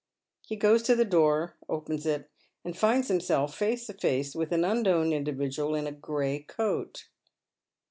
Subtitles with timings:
[0.47, 2.31] He goes to the door, opens it,
[2.65, 7.05] and finds himself face to face with an unknown individual in a gray coat.